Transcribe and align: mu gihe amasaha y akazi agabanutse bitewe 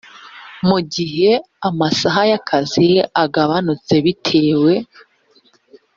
mu 0.67 0.79
gihe 0.93 1.31
amasaha 1.69 2.21
y 2.29 2.33
akazi 2.39 2.87
agabanutse 3.23 3.93
bitewe 4.05 4.73